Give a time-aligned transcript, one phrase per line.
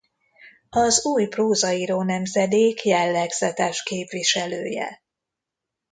[0.69, 5.01] Az új prózaíró nemzedék jellegzetes képviselője.